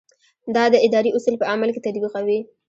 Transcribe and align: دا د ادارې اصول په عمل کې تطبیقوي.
دا 0.55 0.63
د 0.73 0.75
ادارې 0.85 1.09
اصول 1.17 1.35
په 1.39 1.45
عمل 1.51 1.69
کې 1.73 1.83
تطبیقوي. 1.85 2.39